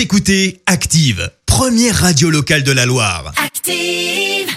[0.00, 3.34] Vous écoutez Active, première radio locale de la Loire.
[3.36, 4.48] Active.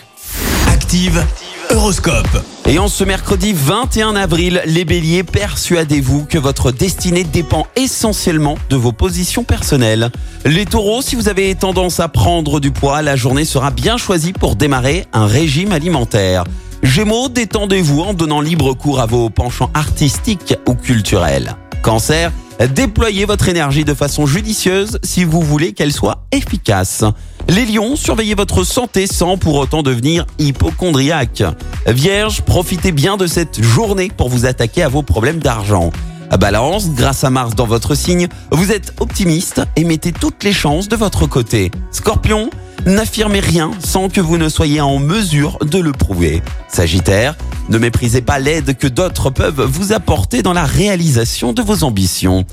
[0.70, 1.22] Active,
[1.70, 2.42] Horoscope.
[2.66, 8.78] Et en ce mercredi 21 avril, les béliers, persuadez-vous que votre destinée dépend essentiellement de
[8.78, 10.12] vos positions personnelles.
[10.46, 14.32] Les taureaux, si vous avez tendance à prendre du poids, la journée sera bien choisie
[14.32, 16.46] pour démarrer un régime alimentaire.
[16.84, 21.58] Gémeaux, détendez-vous en donnant libre cours à vos penchants artistiques ou culturels.
[21.84, 22.32] Cancer,
[22.74, 27.04] déployez votre énergie de façon judicieuse si vous voulez qu'elle soit efficace.
[27.50, 31.44] Les lions, surveillez votre santé sans pour autant devenir hypochondriaque.
[31.86, 35.92] Vierge, profitez bien de cette journée pour vous attaquer à vos problèmes d'argent.
[36.40, 40.88] Balance, grâce à Mars dans votre signe, vous êtes optimiste et mettez toutes les chances
[40.88, 41.70] de votre côté.
[41.92, 42.50] Scorpion,
[42.86, 46.42] n'affirmez rien sans que vous ne soyez en mesure de le prouver.
[46.68, 47.36] Sagittaire,
[47.70, 52.46] ne méprisez pas l'aide que d'autres peuvent vous apporter dans la réalisation de vos ambitions.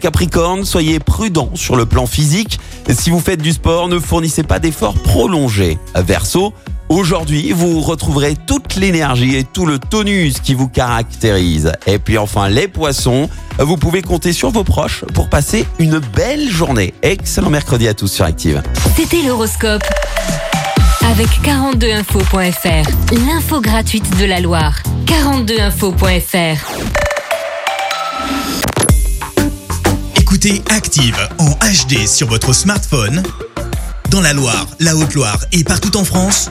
[0.00, 2.58] Capricorne, soyez prudent sur le plan physique.
[2.88, 5.78] Si vous faites du sport, ne fournissez pas d'efforts prolongés.
[5.94, 6.52] Verseau,
[6.88, 11.72] Aujourd'hui, vous retrouverez toute l'énergie et tout le tonus qui vous caractérise.
[11.86, 13.28] Et puis enfin, les poissons,
[13.58, 16.94] vous pouvez compter sur vos proches pour passer une belle journée.
[17.02, 18.62] Excellent mercredi à tous sur Active.
[18.96, 19.82] C'était l'horoscope.
[21.10, 22.88] Avec 42info.fr,
[23.26, 24.80] l'info gratuite de la Loire.
[25.06, 26.58] 42info.fr.
[30.20, 33.22] Écoutez Active en HD sur votre smartphone,
[34.10, 36.50] dans la Loire, la Haute-Loire et partout en France,